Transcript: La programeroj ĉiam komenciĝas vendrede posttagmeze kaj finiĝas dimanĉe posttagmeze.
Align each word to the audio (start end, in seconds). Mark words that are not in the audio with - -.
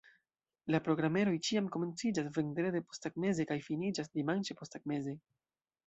La 0.75 0.79
programeroj 0.87 1.33
ĉiam 1.49 1.67
komenciĝas 1.77 2.31
vendrede 2.39 2.83
posttagmeze 2.89 3.49
kaj 3.53 3.59
finiĝas 3.71 4.15
dimanĉe 4.19 4.61
posttagmeze. 4.65 5.21